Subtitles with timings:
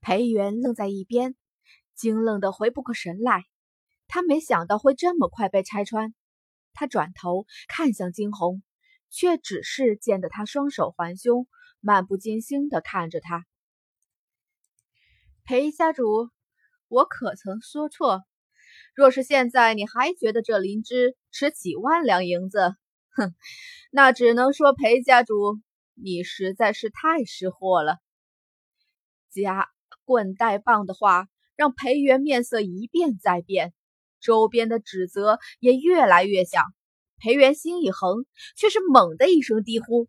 [0.00, 1.36] 裴元愣在一边，
[1.94, 3.44] 惊愣的回不过神来。
[4.06, 6.14] 他没想到会这么快被拆穿。
[6.72, 8.62] 他转头看向惊鸿，
[9.10, 11.46] 却只是见得他双手环胸，
[11.80, 13.44] 漫不经心的看着他。
[15.44, 16.30] 裴家主，
[16.88, 18.24] 我可曾说错？
[18.94, 22.76] 若是现在你还觉得这灵芝值几万两银子，
[23.10, 23.34] 哼，
[23.90, 25.60] 那只能说裴家主
[25.94, 27.98] 你实在是太识货了。
[29.30, 29.70] 家
[30.10, 33.72] 棍带棒的话，让裴元面色一变再变。
[34.20, 36.64] 周边的指责也越来越响，
[37.18, 40.08] 裴元心一横，却是猛的一声低呼：“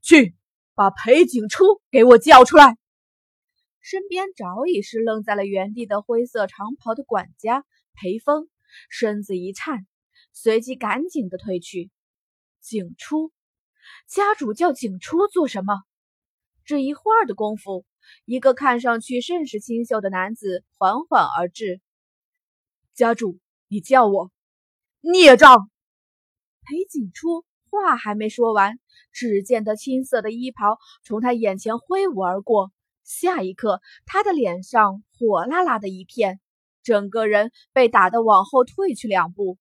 [0.00, 0.34] 去，
[0.74, 2.78] 把裴景初给我叫出来！”
[3.82, 8.48] 身边早已是愣在了原地的灰色长袍的管家裴峰，
[8.88, 9.86] 身子一颤，
[10.32, 11.90] 随即赶紧的退去。
[12.62, 13.30] 景初，
[14.08, 15.82] 家主叫景初做什么？
[16.64, 17.84] 这一会儿的功夫，
[18.24, 21.80] 一个看上去甚是清秀的男子缓缓而至，
[22.94, 23.38] 家主。
[23.68, 24.30] 你叫我
[25.00, 25.68] 孽障！
[26.62, 28.78] 裴景初话还没说完，
[29.10, 32.70] 只见他青色的衣袍从他眼前挥舞而过，
[33.02, 36.38] 下一刻，他的脸上火辣辣的一片，
[36.84, 39.58] 整个人被打得往后退去两步。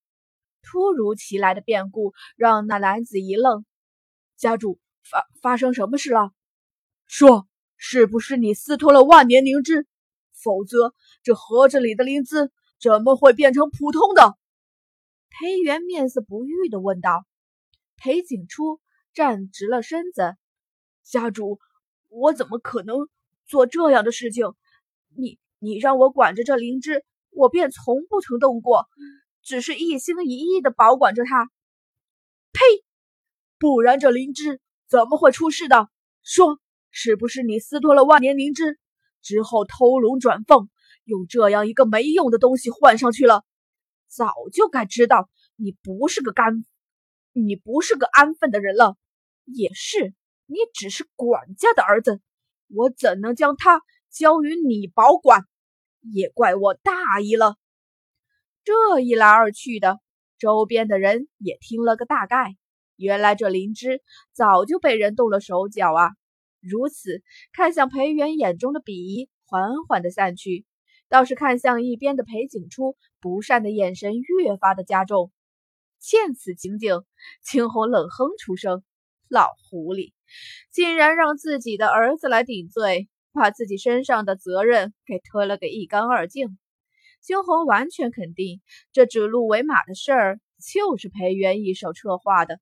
[0.61, 3.66] 突如其来的变故让那男子一愣
[4.38, 6.31] ：“家主，发发生什么事了？
[7.07, 7.47] 说，
[7.86, 9.86] 是不是你私吞了万年灵芝？
[10.31, 14.38] 否则，这盒子里的灵芝……”怎么会变成普通的？
[15.30, 17.25] 裴元面色不悦的问道。
[17.95, 18.81] 裴景初
[19.14, 20.36] 站直了身子
[21.03, 21.59] ：“家主，
[22.09, 23.08] 我怎么可能
[23.45, 24.53] 做这样的事情？
[25.16, 28.86] 你你让我管着这灵芝，我便从不曾动过，
[29.44, 31.50] 只是一心一意的保管着它。
[32.52, 32.59] 呸！
[33.59, 34.59] 不然这灵芝
[34.90, 35.90] 怎么会出事的？
[36.22, 36.59] 说，
[36.94, 38.80] 是不是你私托了万年灵芝
[39.22, 40.69] 之后偷龙转凤？”
[41.05, 43.44] 用这样一个没用的东西换上去了，
[44.08, 46.63] 早就该知道你不是个干，
[47.34, 48.95] 你不是个安分的人了。
[49.44, 50.13] 也是，
[50.45, 52.22] 你只是管家的儿子，
[52.69, 55.45] 我怎能将他交于你保管？
[56.00, 57.57] 也怪我大意了。
[58.63, 60.00] 这一来二去的，
[60.38, 62.56] 周边的人也听了个大概。
[62.95, 64.01] 原来这灵芝
[64.31, 66.12] 早就被人动了手脚啊！
[66.63, 70.66] 如此，看向裴元眼中的鄙夷缓缓的散去。
[71.09, 75.31] 倒是看向一边的裴景初，不善的眼神越发的加重。
[76.00, 77.03] 见此情景，
[77.44, 78.84] 青红冷哼出声
[79.29, 80.13] ：“老狐狸，
[80.72, 86.57] 竟然让自己的儿子来顶罪，把自己身上的责任给推了个一干二净。”
[87.22, 90.40] 青红完全肯定，这指鹿为马的事儿
[90.74, 92.59] 就是裴元一手策划的。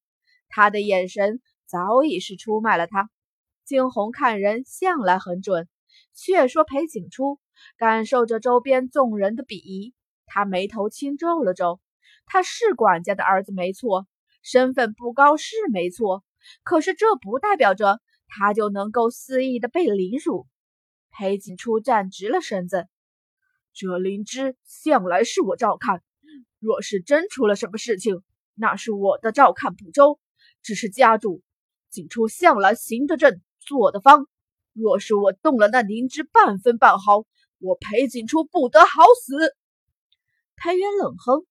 [0.50, 3.10] 他的眼神早已是出卖了他。
[3.72, 5.70] 惊鸿看人向来很准，
[6.14, 7.40] 却说裴景初。
[7.78, 9.94] 感受着周边众人的鄙夷，
[10.26, 11.80] 他眉头轻皱了皱。
[12.26, 14.08] 他是管家的儿子没错，
[14.44, 16.26] 身份不高是没错，
[16.64, 20.48] 可是这不代表着他就能够肆意的被凌辱。
[21.12, 22.90] 裴景初站直了身子，
[23.74, 26.04] 这灵芝向来是我照看，
[26.60, 28.22] 若是真出了什么事情，
[28.54, 30.20] 那是我的照看不周。
[30.62, 31.42] 只是家主，
[31.90, 34.28] 景初向来行得正，做的方，
[34.74, 37.24] 若是我动了那灵芝半分半毫，
[37.60, 39.56] 我裴景初不得好死！
[40.58, 41.46] 裴元冷哼：“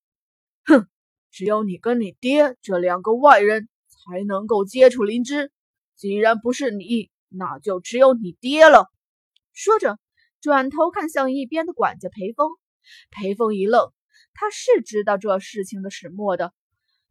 [0.66, 0.86] 哼，
[1.30, 5.50] 只有你跟你爹这两个外人才能够接触灵芝。
[5.96, 8.90] 既然不是你，那就只有你爹了。”
[9.54, 9.98] 说着，
[10.42, 12.50] 转头看向一边的管家裴峰。
[13.10, 13.90] 裴峰一愣，
[14.34, 16.52] 他是知道这事情的始末的。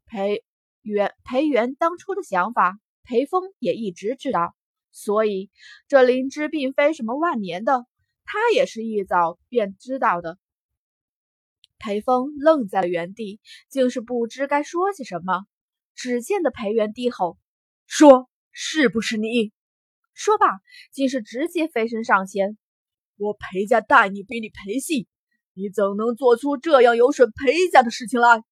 [0.06, 0.44] 裴
[0.84, 4.56] 元裴元当初的想法，裴峰也一直知道，
[5.04, 5.50] 所以
[5.88, 7.86] 这灵芝并非什么万年的。
[8.26, 10.38] 他也是一早便知道的。
[11.80, 13.40] 裴峰愣在了原地，
[13.70, 15.46] 竟是不知该说些什么。
[15.96, 17.38] 只见得裴元低吼
[17.88, 19.52] ：“说是不是你？”
[20.14, 20.46] 说罢，
[20.92, 22.58] 竟是直接飞身上前
[23.18, 25.08] ：“我裴家待你比你裴姓，
[25.54, 28.44] 你怎能做出这样有损裴家的事情来？”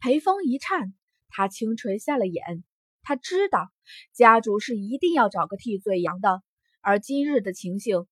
[0.00, 0.92] 裴峰一颤，
[1.36, 2.64] 他轻垂下了眼。
[3.02, 3.68] 他知道
[4.14, 6.42] 家主是一定要找个替罪羊的，
[6.80, 8.06] 而今日的情形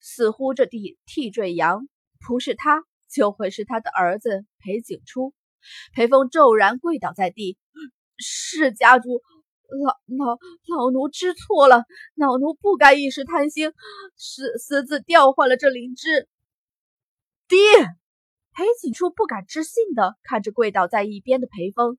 [0.00, 1.88] 似乎这替替罪羊
[2.26, 5.32] 不是他，就会是他的儿子裴景初。
[5.94, 7.56] 裴峰骤然跪倒在地
[8.18, 9.22] ：“是家主，
[9.84, 11.84] 老老老奴知错了，
[12.16, 13.72] 老奴不该一时贪心，
[14.16, 16.28] 私私自调换了这灵芝。”
[17.48, 17.58] 爹，
[18.52, 21.98] 裴景初不敢置信的看着跪倒在一边的裴峰。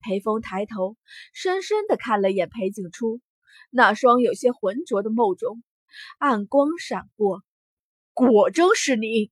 [0.00, 0.96] 裴峰抬头，
[1.32, 3.20] 深深的看了眼裴景初，
[3.70, 5.62] 那双有些浑浊的眸中
[6.18, 7.42] 暗光闪过。
[8.14, 9.30] 果真是你！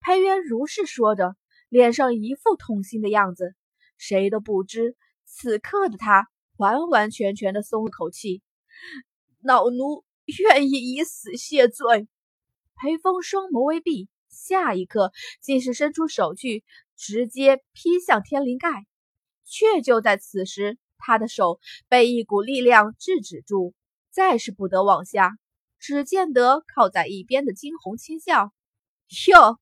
[0.00, 1.36] 裴元如是说着，
[1.68, 3.54] 脸上一副痛心的样子。
[3.98, 8.42] 谁都不知，此刻的他完完全全的松了口气。
[9.42, 10.04] 老奴
[10.38, 12.08] 愿意以死谢罪。
[12.76, 16.64] 裴风双眸微闭，下一刻竟是伸出手去，
[16.96, 18.86] 直接劈向天灵盖。
[19.50, 21.58] 却就在此时，他的手
[21.88, 23.74] 被一股力量制止住，
[24.10, 25.32] 再是不得往下。
[25.80, 28.52] 只见得靠在一边的惊鸿轻笑
[29.28, 29.58] ：“哟，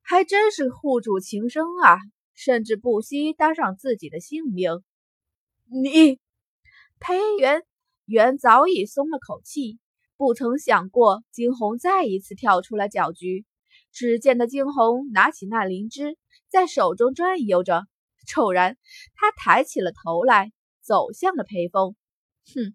[0.00, 1.98] 还真是护主情深啊，
[2.34, 4.70] 甚至不惜搭上自己的性命。”
[5.66, 6.20] 你，
[7.00, 7.62] 裴元
[8.04, 9.78] 元早已松了口气。
[10.16, 13.44] 不曾想过，惊鸿再一次跳出来搅局。
[13.90, 16.16] 只见得惊鸿拿起那灵芝，
[16.48, 17.86] 在手中转悠着。
[18.26, 18.76] 骤然，
[19.14, 21.94] 他抬起了头来，走向了裴风。
[22.54, 22.74] 哼，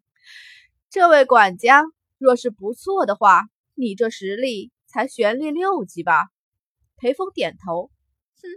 [0.89, 1.83] 这位管家，
[2.17, 6.29] 若是不错的话，你这实力才玄力六级吧？
[6.97, 7.91] 裴风点头。
[8.41, 8.47] 哼，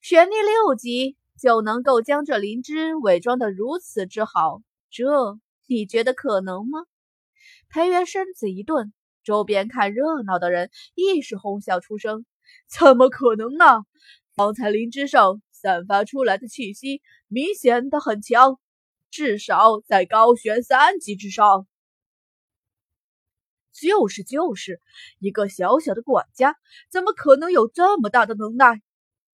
[0.00, 6.80] 玄力六级就能够将这灵芝伪装得如此之好，这你觉得可能吗？
[7.68, 8.92] 裴元身子一顿，
[9.22, 12.24] 周边看热闹的人亦是哄笑出声
[12.66, 13.84] ：“怎么可能呢？
[14.34, 18.58] 方才灵芝上散发出来的气息明显的很强，
[19.10, 21.66] 至少在高悬三级之上。
[23.74, 24.80] ”“就是就是，
[25.18, 26.56] 一个小小的管家
[26.90, 28.80] 怎么可能有这么大的能耐？”“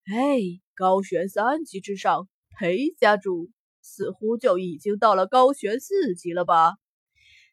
[0.07, 0.39] 哎，
[0.75, 2.29] 高悬三级之上，
[2.59, 3.51] 裴家主
[3.81, 6.75] 似乎就已经到了高悬四级了吧？”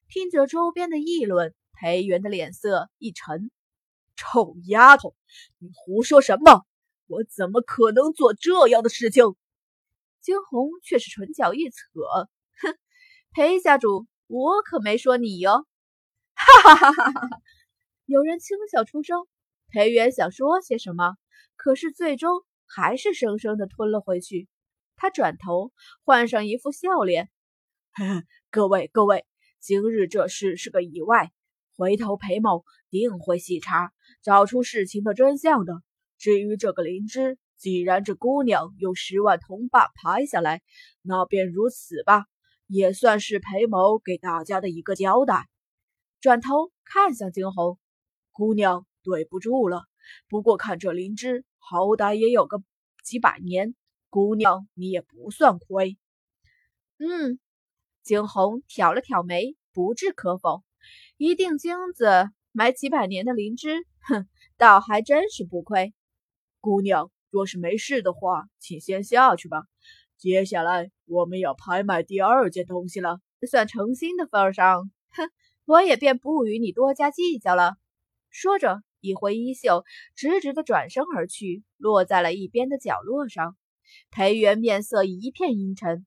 [0.10, 3.50] 听着周边的议论，裴元的脸色一沉
[4.18, 5.16] ：“臭丫头，
[5.60, 6.66] 你胡说什么？
[7.12, 9.26] 我怎么可能做这样的事情？”
[10.22, 11.76] 惊鸿却是唇角一扯
[12.62, 12.78] ：“哼，
[13.32, 15.68] 裴家主，我可没说你哟！”
[16.34, 17.42] 哈哈哈哈哈哈！
[18.06, 19.28] 有人轻笑出声。
[19.70, 21.16] 裴元想说些什么，
[21.56, 24.48] 可是最终还是生生的吞了回去。
[24.96, 25.72] 他转头
[26.04, 27.30] 换上一副笑脸
[27.94, 29.26] ：“呵呵，各位各位。”
[29.60, 31.32] 今日这事是个意外，
[31.78, 33.92] 回头裴某定会细查，
[34.24, 35.82] 找出事情的真相的。
[36.22, 40.62] 至于这个灵芝，既然这姑娘用十万铜板拍下来，
[41.02, 42.26] 那便如此吧，
[42.68, 45.48] 也算是裴某给大家的一个交代。
[46.20, 47.80] 转头看向惊鸿
[48.32, 49.86] 姑娘，对不住了。
[50.30, 52.62] 不过看这灵芝，好歹也有个
[53.04, 53.74] 几百年，
[54.12, 55.98] 姑娘你也不算亏。
[57.00, 57.40] 嗯。
[58.04, 60.64] 惊鸿挑了挑眉，不置可否。
[61.18, 64.28] 一锭金子买几百年的灵芝，哼，
[64.58, 65.96] 倒还真是不亏。
[66.62, 69.64] 姑娘，若是没事的话，请先下去吧。
[70.18, 73.20] 接下来我们要拍卖第二件东西了。
[73.50, 75.30] 算诚心的份上，哼，
[75.66, 77.74] 我也便不与你多加计较了。
[78.30, 79.84] 说着，一挥衣袖，
[80.16, 83.58] 直直的转身而去，落在了一边的角落上。
[84.12, 86.06] 裴元面色一片阴沉。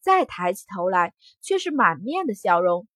[0.00, 2.86] 再抬起头来，却是满面的笑容。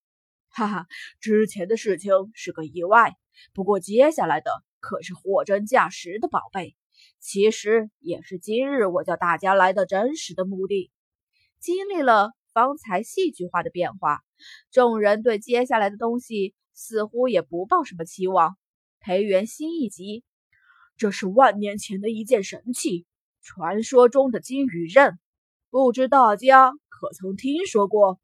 [0.49, 0.87] 哈哈，
[1.19, 3.17] 之前的事情是个意外，
[3.53, 6.77] 不过接下来的可是货真价实的宝贝。
[7.21, 10.91] 其实也是今日我叫大家来的真实的目的。
[11.61, 14.21] 经历了方才戏剧化的变化，
[14.73, 18.57] 众人对接下来的东西似乎也不抱什么期望。
[18.99, 20.25] 裴元心一急，
[20.97, 23.07] 这是万年前的一件神器，
[23.43, 25.19] 传说中的金羽刃，
[25.71, 26.73] 不知大家。
[26.89, 28.21] 可曾听说过？